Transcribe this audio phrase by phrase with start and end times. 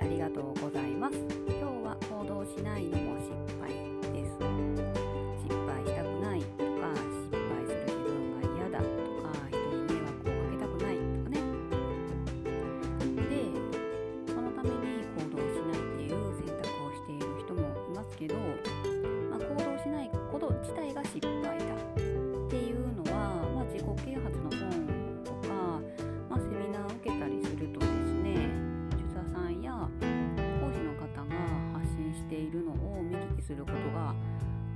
[0.00, 1.16] ありがとうございます。
[1.46, 3.30] 今日は行動しないのも失
[3.60, 3.68] 敗
[4.12, 4.32] です。
[5.44, 8.84] 失敗したくないとか失敗する自分が嫌だと
[9.20, 11.36] か人に迷惑をかけたくないとかね。
[13.28, 13.44] で
[14.32, 18.34] そのために行動しないっていう選択をしている人もいますけど、
[19.30, 21.69] まあ、行動しないこと自体が失敗だ
[33.50, 34.14] することが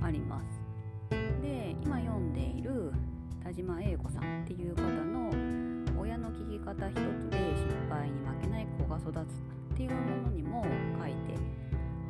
[0.01, 0.59] あります。
[1.41, 2.91] で今読んでいる
[3.41, 5.31] 田島英子さんっていう方の
[5.97, 9.39] 親の聞き方一つで失敗に負けない子が育つ
[9.73, 10.65] っていうものにも
[10.99, 11.39] 書いて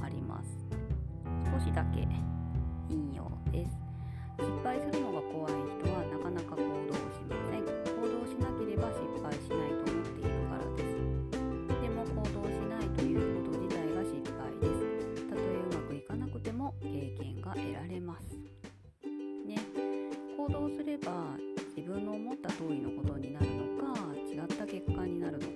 [0.01, 0.57] あります。
[1.53, 2.07] 少しだけ
[2.89, 3.71] 引用です。
[4.39, 5.53] 失敗するのが怖い
[20.47, 21.11] 行動すれば
[21.75, 25.54] 自分の思った通りのことになるのか違った結果になるのか。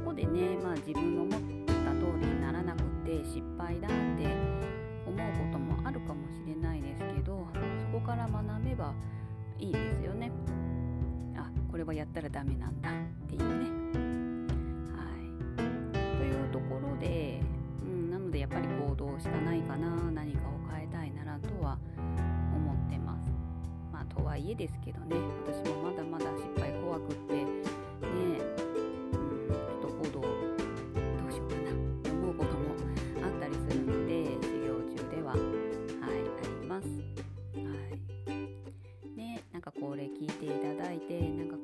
[0.00, 4.34] そこでね、まあ、自分の思った通りにならなくて失敗だって
[5.06, 7.46] 思うこともあるかもしれないですけど
[7.78, 8.94] そこから学べば
[9.58, 10.30] いいですよね。
[11.36, 13.68] あこれはやったらダメなんだっていうね。
[14.96, 16.16] はい。
[16.16, 17.42] というところで、
[17.84, 21.76] うん、なのでやっぱり行動しかないかな何かを変えたいならとは
[22.56, 23.30] 思ってます。
[23.92, 25.16] まあとはいえですけどね
[25.46, 25.79] 私も
[39.80, 41.56] これ聞いていただいてなんか